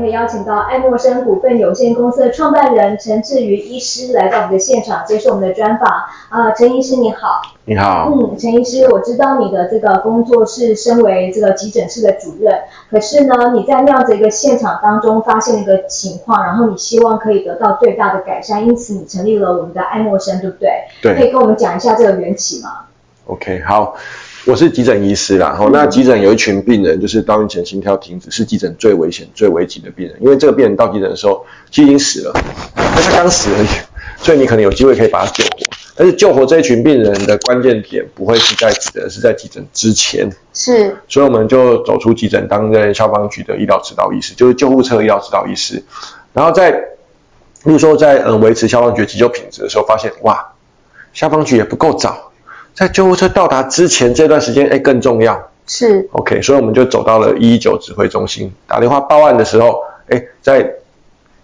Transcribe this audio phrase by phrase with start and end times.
[0.00, 5.86] 可以邀请到爱默生股份有限公司的创办人陈志瑜医师来到我们的现场接受我们的专访。
[6.30, 7.42] 啊、呃，陈医师你好。
[7.66, 8.10] 你好。
[8.10, 20.70] 嗯，陈医师，我知道你的这个工作是身为这个急诊室的主任，可是呢，你在那样子一个现场当中发现了一个情况，然后你希望可以得到最大的改善，因此你成立了我们的爱默生，对不对？
[21.02, 21.14] 对。
[21.14, 22.86] 可以跟我们讲一下这个缘起吗
[23.26, 23.94] ？OK，好。
[24.46, 30.16] 我是急诊医师啦，吼，那急诊有一群病人，就是到院前心跳停止，是急诊最危险、最危急的病人。
[30.18, 32.32] 因为这个病人到急诊的时候，其实已经死了，
[32.74, 33.68] 但他刚死而已，
[34.16, 35.50] 所以你可能有机会可以把他救活。
[35.94, 40.30] 但是救活这一群病人的关键点，不会是在急诊，是在急诊之前。
[40.54, 45.82] 是，所以我们就走出急诊，担任消防局的医疗指导医师，就是救护车医疗指导医师。
[46.32, 50.54] 然后在，例如说在嗯维持消防局急救品质的时候，发现哇，
[51.12, 52.29] 消防局也不够早。
[52.80, 55.50] 在救护车到达之前这段时间，哎，更重要。
[55.66, 60.66] 是，OK，所以我们就走到了一一九指挥中心，打电话报案的时候，哎，在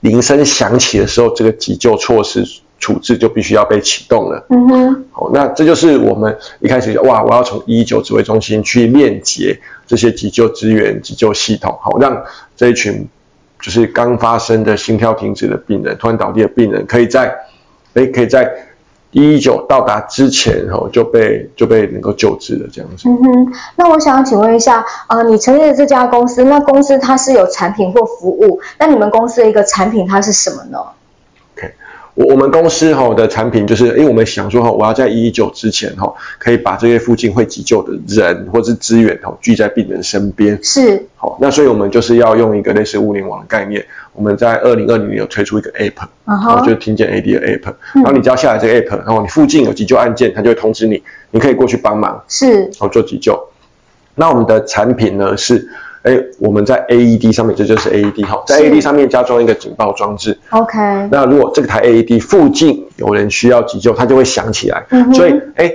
[0.01, 2.43] 铃声响起的时候，这个急救措施
[2.79, 4.47] 处置就必须要被启动了。
[4.49, 12.25] 嗯哼，好，那这就是我们一开始就哇，我要从一一九指挥中心去链接这些急救资源、急救系统，好，让
[12.57, 13.07] 这一群
[13.61, 17.37] 就是刚发生的心跳停止的病人、突然倒地的病人，可以在，
[17.93, 18.51] 哎，可以在。
[19.17, 23.09] 一一九到达之前，吼就被就被能够救治的，这样子。
[23.09, 30.79] 嗯哼，那我想要请问一下，呃，你成立的这家公司，那公司它是有产品或服务，那你们公司的一个产品它是什么呢？
[32.17, 40.59] 我我们公司哈的产品就是，因为我们想说哈，我要在一一九之前哈，可以把这些附近会急救的人或是资源哈聚在病人身边。
[40.63, 41.07] 是。
[41.17, 43.85] 好，那所以我们就是要用一个类似物联网的概念。
[44.15, 52.25] 我们在二零二零年有推出一个 app，然后就是听见 AD 的 app，然后你只要下载这个 app，然后你附近有急救案件，它就会通知你，你可以过去帮忙。
[52.29, 52.51] 是。
[52.51, 53.39] 然后做急救。
[54.15, 55.69] 那我们的产品呢是。
[56.07, 60.39] 哎，我们在 AED 上面，这就是 AED 哈，在 AED 上面加装一个警报装置。
[60.51, 60.79] OK。
[61.11, 64.87] 那如果这个台 AED 附近有人需要急救，它就会响起来。
[64.91, 65.13] 嗯。
[65.13, 65.73] 所以，哎，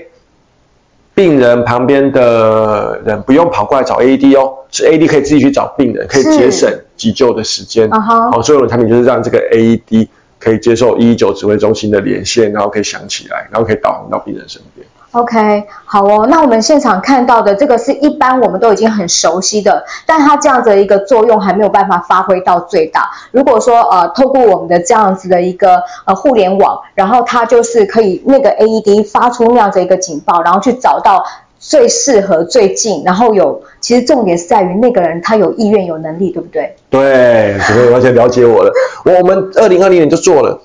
[1.13, 7.93] 病人旁边的人不用跑过来找 AED 哦，是 AED 可以自己去找病人，可以节省急救的时间。
[7.93, 8.31] 啊哈。
[8.31, 10.07] 好，所以我们的产品就是让这个 AED
[10.41, 14.85] 可以接受119指挥中心的连线，然后可以响起来，然后可以导航到病人身边。
[15.11, 16.25] OK，好哦。
[16.29, 23.11] 那我们现场看到的这个是一般我们都已经很熟悉的，但它这样子的一个作用还没有办法发挥到最大。
[23.31, 31.25] 如果说呃，透过我们的这样子的一个呃互联网，然后它就是可以那个 AED 发出那样子一个警报，然后去找到
[31.71, 36.75] 最适合、最近，然后有其实重点是在于那个人他有意愿、有能力，对不对？
[36.89, 38.73] 对，你完全了解我了。
[39.05, 40.59] 我我们二零二零年就做了，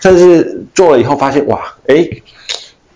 [0.00, 2.08] 但是做了以后发现哇，哎。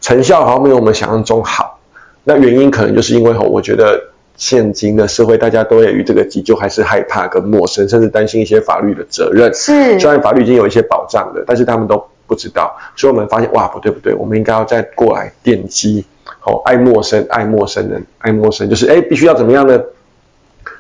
[0.01, 1.79] 成效好像没有我们想象中好，
[2.25, 4.03] 那原因可能就是因为吼，我觉得
[4.37, 9.55] 现今的社会大家都对于这个急救还是害怕跟陌生，甚至担心一些法律的责任。
[9.55, 16.05] 是，虽然法律已经有一些保障了，但是他们都不知道，所以我们发现哇，不对不对，我们应该要再过来奠基，
[16.45, 19.81] 哦，爱陌生，爱陌生人，爱陌生，就是哎，必须要怎么样呢？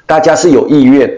[0.07, 1.13] 大家是有意愿、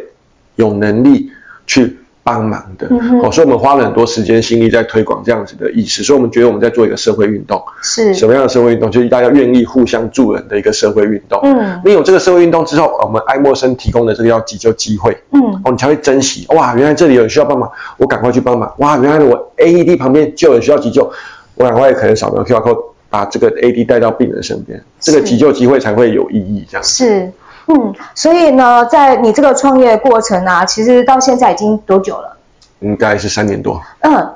[0.56, 1.30] 有能力
[1.66, 1.98] 去。
[2.26, 8.90] 帮忙的，嗯，哦，所以我们花了很多时间心力在推广这样子的意识，所以我们觉得我们在做一个社会运动，是什么样的社会运动？
[8.90, 11.38] 就是大家愿意互相助人的一个社会运动。
[11.42, 16.46] 嗯，你有这个社会运动之后，我们爱默生提供的这个要急救机会，嗯，哦，你才会珍惜。
[16.54, 18.72] 哇，原来这里有人需要帮忙，我赶快去帮忙。
[18.78, 21.12] 哇，原来我 AED 旁边就有人需要急救，
[21.56, 22.82] 我赶快可能扫描 QR code，
[23.14, 26.66] 把这个 AED 带到病人身边，这个急救机会才会有意义。
[26.68, 27.30] 这样是。
[27.68, 32.36] 嗯，所以呢，在你这个创业过程啊，其实到现在已经多久了？
[32.80, 33.80] 应该是三年多。
[34.00, 34.34] 嗯，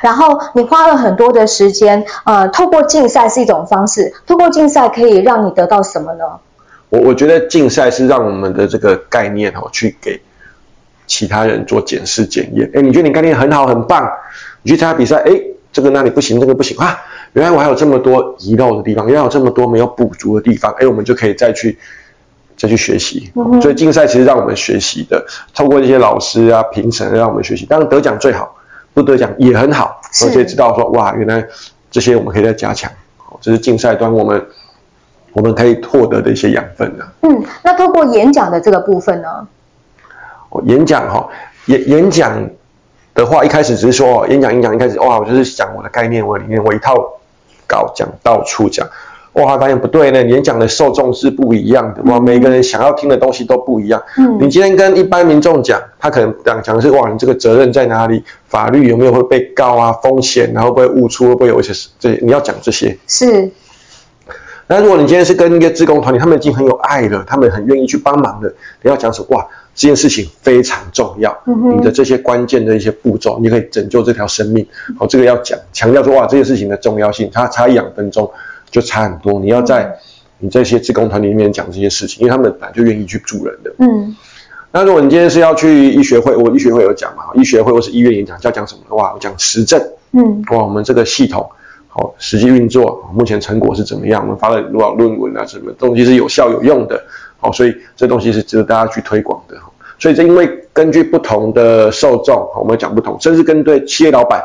[0.00, 6.24] 然后你花了很多的时间，呃，透过竞赛是一种方式，透过竞赛可以让你得到什么呢？
[6.90, 10.20] 我我觉得竞赛是让我们的这个概念哦，去给
[11.08, 12.70] 其他人做检视检验。
[12.74, 14.08] 哎，你觉得你概念很好很棒，
[14.62, 15.32] 你去参加比赛，哎，
[15.72, 17.02] 这个那里不行，这个不行啊，
[17.34, 21.78] 原来我还有这么多遗漏的地方，原来有这么多没有补足的地方，哎，我们就可以再去。
[22.56, 27.66] 再去学习，所以竞赛其实让我们学习的，透过这些老师啊、评审让我们学习。
[27.66, 28.54] 当然得奖最好，
[28.94, 31.44] 不得奖也很好，而且知道说哇，原来
[31.90, 32.88] 这些我们可以再加强。
[33.40, 34.46] 这是竞赛端我们
[35.32, 37.04] 我们可以获得的一些养分的。
[37.22, 39.28] 嗯，那透过演讲的这个部分呢？
[40.62, 41.28] 演讲哈，
[41.66, 42.48] 演演讲
[43.16, 46.94] 的话，一开始只是说演讲演讲，一开始哇，我就是讲我的概念，我的理念，我一套
[47.66, 48.88] 稿讲到处讲。
[49.34, 54.00] 哇，发现不对呢，演讲的受众是不一样的，哇，每个人想要听的东西都不一样。
[54.16, 58.22] 嗯，你今天跟一般民众讲，他可能讲讲的是哇，你这个责任在哪里？
[58.46, 59.92] 法律有没有会被告啊？
[59.94, 61.26] 风险，然后会不会误出？
[61.26, 62.20] 会不会有一些这些？
[62.22, 62.96] 你要讲这些。
[63.08, 63.50] 是。
[64.68, 69.36] 那如果你今天是跟一个志工团体，他们已经很有爱了，他们很愿意去帮忙了，你要讲什么？
[69.36, 74.66] 哇，这件事情非常重要，嗯、你的这些关键的一些步骤，你可以拯救这条生命。
[74.98, 78.30] 好，这个要讲，强调说哇，这件事情的重要性，它差一两分钟。
[78.70, 79.96] 就差很多，你要在
[80.40, 83.72] 你这些志工团体里面讲这些事情，因为他们本来就愿意去助人的。
[83.78, 84.16] 嗯，
[84.72, 89.80] 那如果你今天是要去医学会，我医学会有讲嘛，医学会或是医院演讲，要讲什么的话，我讲实证。
[90.10, 91.48] 嗯，哇，我们这个系统
[91.86, 94.22] 好，实际运作，目前成果是怎么样？
[94.22, 95.46] 我们发了多少论文啊？
[95.46, 97.00] 什么东西是有效有用的？
[97.44, 99.56] 哦，所以这东西是值得大家去推广的。
[99.98, 104.42] 所以这因为根据不同的受众，我们讲不同，甚至跟对企业老板，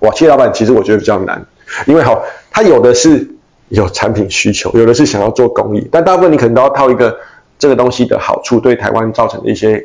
[0.00, 1.44] 哇，企业老板其实我觉得比较难，
[1.86, 2.22] 因为好。
[2.56, 3.28] 他有的是
[3.68, 7.18] 有产品需求，有的是想要做公益，但大部分你可能都要套一个
[7.58, 9.84] 这个东西的好处对台湾造成的一些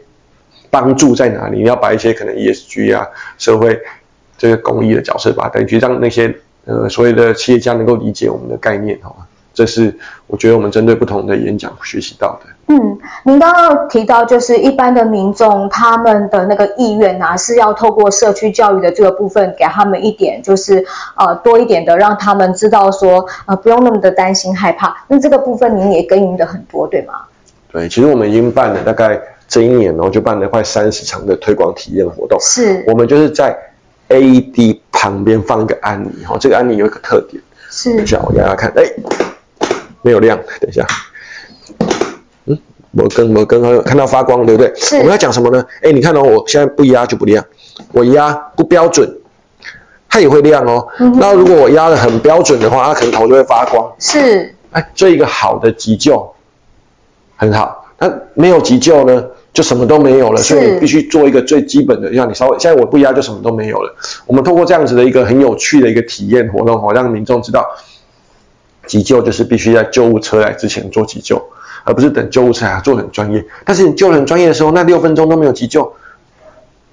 [0.69, 1.63] 帮助在哪里？
[1.63, 3.07] 你要把一些可能 ESG 啊、
[3.39, 3.81] 社会
[4.37, 6.31] 这个公益的角色把它带进去，让那些
[6.65, 9.25] 呃所谓的企业家能够理解我们的概念，好吗？
[9.53, 9.97] 这是
[10.27, 12.49] 我觉得我们针对不同的演讲学习到的。
[12.67, 20.85] 嗯，您刚刚提到就是一般的民众他们的那个意愿啊，是要透过社区教育的这个部分给他们一点，就是
[21.15, 25.03] 呃多一点的，让他们知道说呃不用那么的担心害怕。
[25.07, 27.13] 那这个部分您也耕耘的很多，对吗？
[27.71, 32.39] 对，其实我们已经办了大概这一年哦，就办了快三十场的推广体验活动。
[32.39, 33.57] 是，我们就是在
[34.09, 37.41] AED 旁边放一个安妮哈，这个安妮有一个特点，
[37.71, 38.83] 是，等一下我给大家看，哎，
[40.01, 40.85] 没有亮，等一下。
[42.91, 44.73] 摩根，摩根，看到发光，对不对？
[44.97, 45.63] 我们要讲什么呢？
[45.83, 47.45] 哎，你看哦，我现在不压就不亮，
[47.91, 49.07] 我压不标准，
[50.09, 50.87] 它也会亮哦。
[50.99, 51.15] 嗯。
[51.19, 53.91] 那如果我压的很标准的话，它可能头就会发光。
[53.99, 54.55] 是。
[54.71, 56.33] 哎，做一个好的急救
[57.35, 57.85] 很好。
[57.99, 59.23] 那没有急救呢，
[59.53, 60.41] 就什么都没有了。
[60.41, 63.95] 所以你必须做一个最基本的，让你稍微现在我不压就什么都没有了。
[64.25, 67.63] 我们通过这样子的一个很有趣的一个体验活动，哦，让民众知道，
[68.89, 71.41] 急救就是必须在救护车来之前做急救。
[71.85, 73.43] 而不是等救护车来，做很专业。
[73.63, 75.93] 但是你救得很专业的时候，那六分钟都没有急救，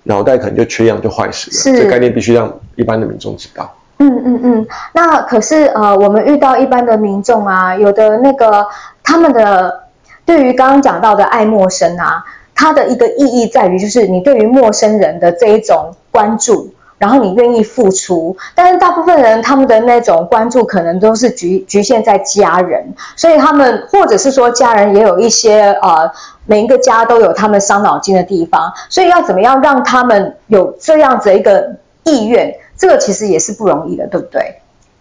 [0.04, 1.76] 脑袋可能就缺氧就坏死了。
[1.76, 1.82] 是。
[1.82, 3.74] 这概念必须让一般的民众知道。
[3.98, 4.66] 嗯嗯嗯。
[4.94, 8.68] 那可是呃，我们遇到一般的民众啊，有的那个
[9.02, 9.82] 他们的
[10.24, 16.72] 对于刚刚讲到的爱陌生啊，它的一个意义在于就是你对于陌生人的这一种关注。
[16.98, 26.10] 然后你愿意付出，但是大部分人他们的那种关注可能都是局局限在家人，所以他们或者是说家人也有一些呃，
[26.46, 34.54] 每一个家都有他们伤脑筋的地方，所以要怎么样让他们有这样子的一个意愿，这个其实也是不容易的，对不对？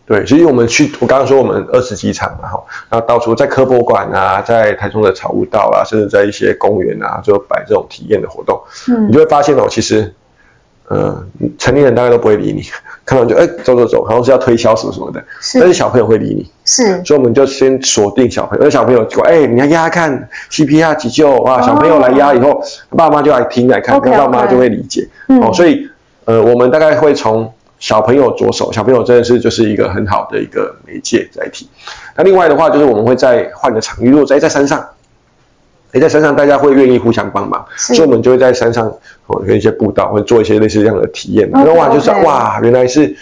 [0.06, 10.14] 对，其实我们去，我刚刚说我们二十几场嘛，哈，然后到处在科博馆啊，在台中的草悟道啊，甚至在一些公园啊，就摆这种体验的活动，嗯，你就会发现哦，其实。
[10.88, 11.24] 呃，
[11.58, 12.62] 成年人大概都不会理你，
[13.06, 15.24] 看到就哎走走走，好像是要推销什么什么的。
[15.42, 15.60] 是。
[15.60, 16.50] 但是小朋友会理你。
[16.64, 17.04] 是。
[17.04, 22.62] 所以我们就先锁定小朋友，那小朋友说，哎，你要压压看 CPR 急救哇，小朋友来压以后，哦、
[22.96, 25.10] 爸妈就来听来看，那、okay, 爸妈就会理解。
[25.28, 25.90] 嗯、哦，所以
[26.26, 31.68] 呃，我们大概会从小朋友着手，小朋友真的是就是一个很好的一个媒介载体。
[32.16, 34.88] 那另外的话，就是我们会在换个场域，如果在在山上。
[35.96, 38.86] 你在山上，大家会愿意互相帮忙，所以我们就会在山上
[39.28, 41.50] 哦，有一些步道，会做一些类似这样的体验。
[41.50, 43.16] 然后哇，就是哇，原来是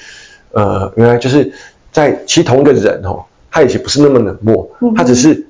[0.54, 1.54] 呃，原来就是
[1.92, 5.46] 在其实同一个人哦，他以前不是那么冷漠，他只是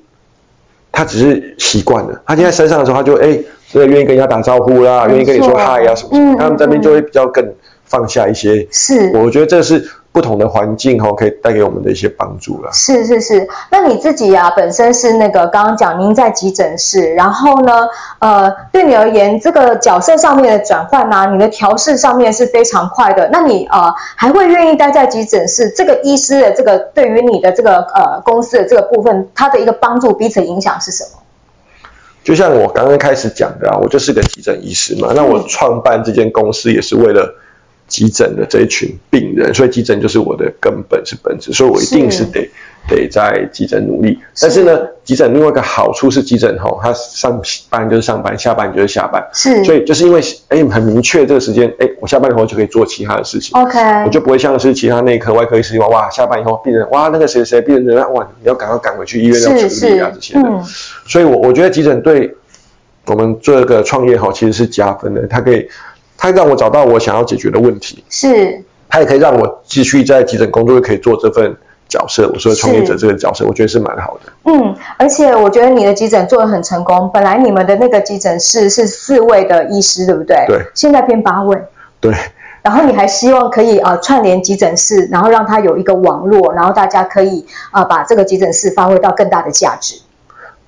[0.92, 2.20] 他只是习惯了。
[2.26, 3.38] 他现在山上的时候，他就哎，
[3.72, 7.54] 这个愿意跟人家打招呼啦，愿意跟你说嗨呀什么什么，他们这边就会比较更
[7.86, 8.68] 放下一些。
[8.70, 9.82] 是，我觉得这是。
[10.14, 12.70] 不同的环境哈，可以带给我们的一些帮助了。
[12.72, 17.88] 是是是，那你自己呀、啊，本身是那个刚刚讲您在急诊室，然后呢，
[18.20, 23.28] 呃，对你而言，这个角色上面的转换啊，你的调试上面是非常快的。
[23.32, 25.68] 那你呃，还会愿意待在急诊室？
[25.70, 31.10] 这个医师的这个对于你的这个呃公司的这个部分，它的一个帮助、彼此影响是什么？
[32.22, 37.34] 就像我刚刚开始讲的啊，我就是个急诊医师嘛，那我创办这间公司也是为了。
[37.86, 42.50] 急诊的这一群病人，所以急诊就是我的根本是本质，所以我一定是得是。
[42.86, 44.18] 得在急诊努力。
[44.38, 60.62] 但是呢，急诊另外一个好处是急诊吼，他上班就是上班，下班就是下班，是，所以就是因为哎很明确这个时间，哎我下班以后就可以做其他的事情，OK，我就不会像是其他内科、外科医师哇下班以后病人哇那个谁谁病人哇你要赶快赶回去医院要处理啊这些的，嗯、
[61.06, 62.36] 所以我我觉得急诊对
[63.06, 65.66] 我们做一个创业吼其实是加分的，它可以。
[66.16, 71.56] 它让我找到我想要解决的问题，是它也可以让我继续在急诊工作，可以做这份
[71.88, 74.32] 角色，我说的创业者这个角色，我觉得是蛮好的。
[74.44, 77.10] 嗯，而且我觉得你的急诊做得很成功。
[77.12, 80.44] 本来你们的那个急诊室是四位的医师，对不对？
[80.46, 80.60] 对。
[80.74, 81.58] 现在变八位。
[82.00, 82.14] 对。
[82.62, 89.96] 然后你还希望可以呃串联急诊室，然后让它有一个网络，然后大家可以啊、呃、把这个急诊室发挥到更大的价值。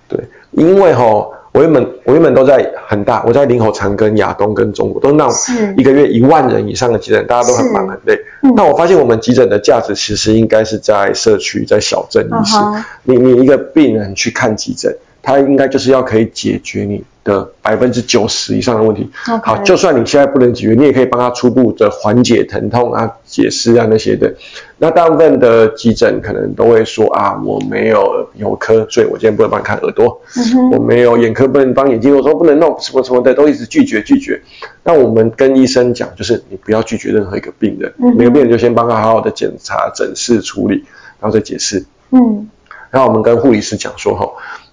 [0.08, 1.28] 对，因为哈。
[1.56, 8.14] 我原本我原本都在很大，我在林口长庚、亚东跟中国，都是那种一个月一万人以上的急诊，大家都很忙很累。
[8.42, 12.58] 嗯、那我发现我们急诊的价值其实应该是在社区，在小镇医师。
[12.58, 12.84] Uh-huh.
[13.04, 19.10] 你你一个病人去看急诊，他应该就是要可以解决你的百分之九十以上的问题。
[19.14, 24.34] 好，就算你现在不能解决，你也可以帮他初步的缓解疼痛啊、解释啊那些的。
[24.78, 30.18] 那大部分的急诊可能都会说啊，我没有耳鼻喉科，所以我今天不能帮你看耳朵。
[30.36, 32.16] 嗯、我没有眼科，不能帮眼睛。
[32.16, 34.40] 我说不能弄什么什么的，都一直拒绝拒绝。
[34.82, 40.76] 那我们跟医生讲，就是你不要拒绝任何一个病人，嗯、每个病人就先帮他好好的检查、诊视、处理，
[41.20, 41.84] 然后再解释。
[42.12, 42.48] 嗯。
[42.90, 44.26] 然后我们跟护理师讲说，哈。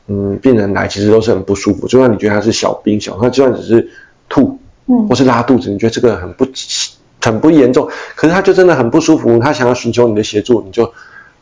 [0.06, 3.90] 嗯，病人来其实都是很不舒服，就算你觉得他是小病小，他就算只是
[4.28, 6.46] 吐，嗯，或是拉肚子，你觉得这个很不
[7.24, 10.94] 很不严重，可是他就真的很不舒服，他想要寻求你的协助，你就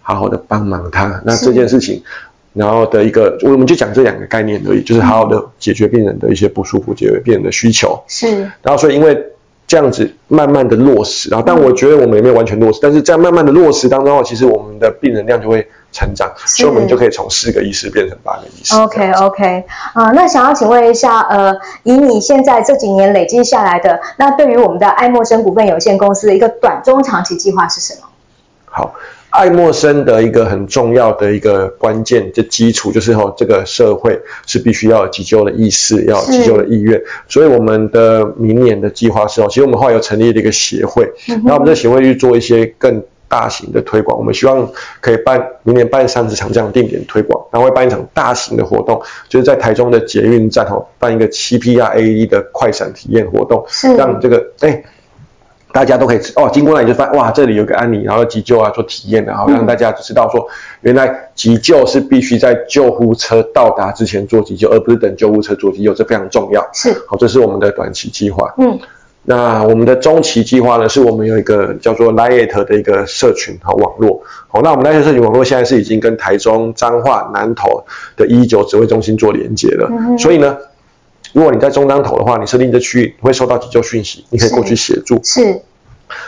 [0.03, 1.19] 好好的帮忙他。
[1.25, 2.03] 那这件事情，
[2.53, 7.99] 然后的一个，我们就讲这两个概念而已，就是好好的解决病人的一些不舒服，解决病人的需求。
[8.07, 8.27] 是。
[8.61, 9.17] 然后所以因为
[9.71, 15.65] 这样子慢慢的落实，然后但我觉得我们也没有完全落实，但是在慢慢的落实当中，其实我们的病人量就会。
[15.93, 18.73] 成长，所以我们就可以从四个医师变成八个医师。
[18.77, 28.07] OK OK 啊、呃，那想要请问一下，呃，以你现在这几年累积下来的，那对于我们的爱默生股份有限公司的一个短中长期计划是什么？
[28.63, 28.93] 好，
[29.31, 37.01] 爱默生的一个很重要的一个关键的基础就是吼，这个社会是必须要有急救的意识，要有急救的意愿。
[37.27, 43.03] 所以我们的明年的计划是哦，其实我们后来有成立了一个协会，然后我们这协会去做一些更。
[43.31, 44.69] 大型的推广，我们希望
[44.99, 54.83] 可以办明年办三十场这样定点推广，然后会办一场大型的活动，就是在台中的捷运站哦，办一个 CPR AED 的快闪体验活动，是让这个哎
[55.73, 60.45] 大家都可以哦，经过那里就发现哇，这里有个安妮，然后急救啊做体验，然后让大家知道说，
[60.81, 66.67] 原来急救是必须在救护车到达之前做急救，而不是等救护车做急救，这非常重要。
[66.73, 68.53] 是好，这是我们的短期计划。
[68.57, 68.79] 嗯。
[69.23, 74.19] 那我们的中期计划呢，是我们有一个叫做 Light 的一个社群和网络。
[74.47, 77.83] 好，那我们 Light 社群网络现在是已经跟台中彰化南投
[78.17, 79.87] 的一一九指挥中心做连接了。
[79.91, 80.17] 嗯。
[80.17, 80.57] 所以呢，
[81.33, 85.19] 如果你在中央投的话，你设定这区域会收到急救讯息，你可以过去协助。
[85.23, 85.43] 是。
[85.43, 85.61] 是。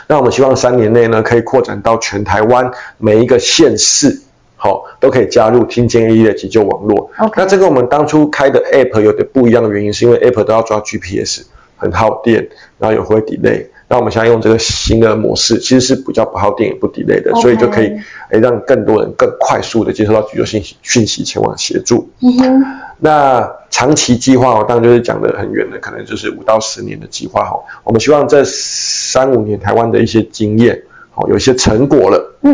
[0.06, 4.22] 那我们希望三年内呢，可以扩展到全台湾每一个县市，
[4.56, 7.10] 好，都可以加入听见 AED 的急救网络。
[7.36, 11.42] 那这跟我们当初开的 App 有点不一样的原因，是因为 App 都要抓 GPS。
[11.76, 13.66] 很耗电，然后也会 delay。
[13.94, 17.42] 那我们现在用这个新的模式，其实是比较不耗电也不 delay 的，okay.
[17.42, 17.86] 所以就可以
[18.30, 22.10] 诶让更多人更快速的接收到急救信息讯息前往协助。
[22.20, 22.64] 嗯哼。
[22.98, 27.62] 那长期计划哦，当然就是讲的很远的，可能就是五到十年的计划哦。
[27.84, 30.82] 我们希望这三五年台湾的一些经验
[31.14, 32.52] 哦，有一些成果了，嗯，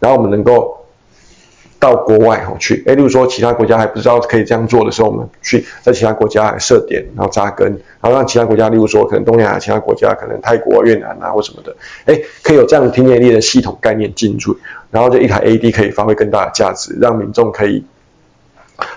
[0.00, 0.76] 然后我们能够。
[1.80, 7.66] 到国外去，诶，例如说其他国家还不知道可以这样做的时候，我们去在其他国家设点，然后扎根，
[8.02, 14.54] 然后让其他国家，例如说可能东南亚其他国家，可能泰国、越南啊或什么的，诶，可以有这样听见力的系统概念进入，
[14.90, 17.82] 然后这一台 AD 可以发挥更大的价值，让民众可以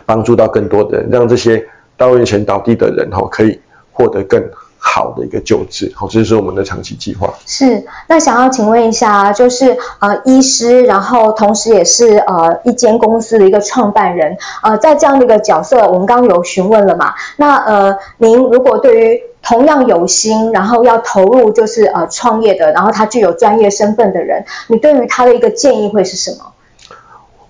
[0.06, 3.58] 帮助到更多的人，让这些到院前倒地的人哈可以
[3.94, 4.44] 获得更。
[4.86, 7.34] 好的一个救治，好，这就是我们的长期计划。
[7.46, 17.14] 是，那想要请问一下，就是呃，医师，然后同时也是呃一间公司的一个创办人，呃，在这样的一个角色，我们刚刚有询问了嘛？
[17.38, 26.52] 那呃，您如果对于同样有心，然后要投入就是呃创业的，然后他具有专业身份的人，你对于他的一个建议会是什么？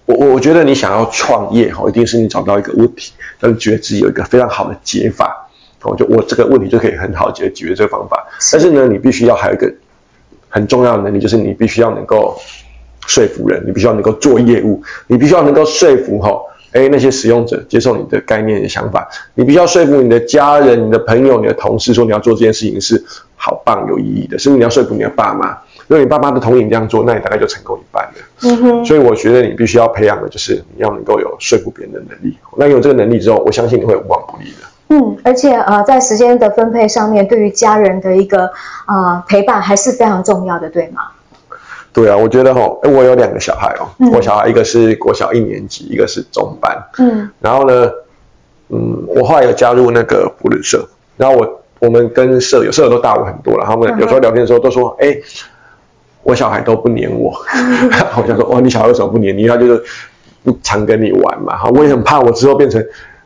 [0.05, 5.42] 我我我觉得你想要创业哈，一定是你找到一个问题，但是觉得自己有一个非常好的解法。
[5.83, 9.71] 哦，就我这个问题就可以很好解解决这个方法，但是呢，你必须要还有一个
[10.49, 12.37] 很重要的能力，就是你必须要能够
[13.05, 16.39] 说服人，你必须要能够做业务，你必须要能够说服哈，
[16.71, 23.03] 哎那些使用者接受你的概念的想法，你必须要说服你的家人、你的朋友、你的同事说你要做这件事情是
[23.35, 25.49] 好棒有意义的，甚至你要说服你的爸妈，
[25.87, 28.13] 如果你爸妈的同意你这样做，那你大概就成功一半了。
[28.43, 28.85] 嗯哼。
[28.85, 34.67] 所以我觉得你必须要培养的就是你要能够有说服别人的能力，那有这个能力之后，我相信你会无往不利的。
[34.89, 38.51] 嗯，而且呃，在时间的分配上面，对于家人的一个
[38.87, 41.03] 呃陪伴还是非常重要的，对吗？
[41.93, 47.89] 对啊，我觉得哈，我有两个小孩哦，嗯、我小孩一个是国小一年级，一个是中班，嗯，然后呢，
[48.69, 50.87] 嗯，我后来有加入那个福利社，
[51.17, 55.21] 然后我我们跟舍友，舍友都大我很多了，他们有时候聊天的时候都说，哎、嗯，
[56.23, 57.31] 我小孩都不黏我，
[58.17, 59.47] 我就说哇，你小孩为什么不黏你？
[59.47, 59.83] 他就是
[60.43, 61.57] 不常跟你玩嘛。
[61.57, 62.83] 哈，我也很怕我之后变成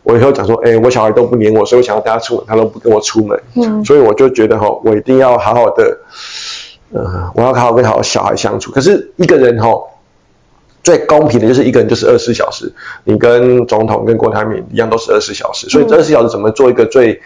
[0.08, 3.38] 我以后讲说，哎，我小孩都不黏我，所以我想要带他出门，他都不跟我出门。
[3.56, 5.98] 嗯，所以我就觉得哈，我一定要好好的，
[6.94, 8.72] 呃，我要好好跟好小孩相处。
[8.72, 9.70] 可是一个人哈，
[10.82, 12.72] 最公平的就是一个人就是二十四小时，
[13.04, 17.22] 你跟总统跟郭台铭一样都是二十四小时，所以二十四小时怎么做一个最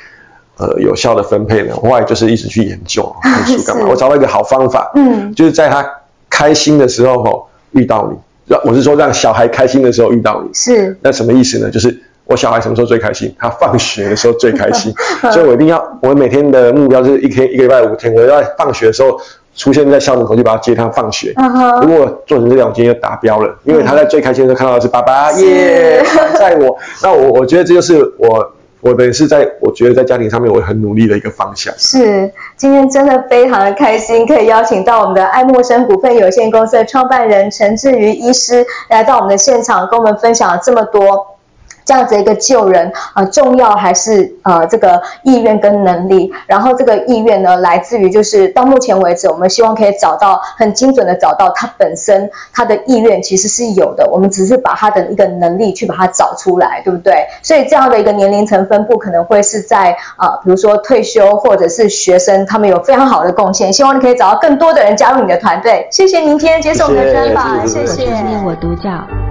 [0.57, 1.73] 呃，有效的分配呢？
[1.81, 3.85] 我后来就是一直去研究看书干嘛？
[3.89, 5.87] 我找到一个好方法，嗯，就是在他
[6.29, 11.71] 开心的时候吼遇到你，让我是说让小孩开心的时候遇到你，是那什么意思呢？
[11.71, 13.35] 就是我小孩什么时候最开心？
[13.37, 14.93] 他放学的时候最开心，
[15.31, 19.19] 所以我一定要，我每天的目标就是一天一个礼拜五天，我要在放学的时候
[19.55, 21.33] 出现在校门口，就把他接他放学。
[21.81, 26.03] 如果做成这样，我今天就达标了，因为他在最开心的时候看到的是爸爸耶
[26.39, 28.53] 在我，那我我觉得这就是我。
[28.83, 31.71] 我的是在，我觉得在家庭上面，我很努力的一个方向。
[31.77, 41.30] 是，今天真的非常的开心，可以邀请到我们的爱默生股份有限公司的创办人陈志瑜医师来到我们的现场，跟我们分享了这么多。
[41.91, 46.31] 这样子一个救人啊、呃，重要还是呃这个意愿跟能力？
[46.47, 57.25] 然后这个意愿呢，来自于就是到目前为止，我们希望可以找到很精准的找到他本身他的意愿其实是有的，我们只是把他的一个能力去把它找出来，对不对？
[57.43, 63.73] 所以这样的一个年龄层分布可能会是在啊、呃，比如说退休或者是学生，他们有非常好的贡献。
[63.73, 65.85] 希望你可以找到更多的人加入你的团队。
[65.91, 68.05] 谢谢您今天接受我们的专访，谢谢。
[68.45, 69.30] 我独角。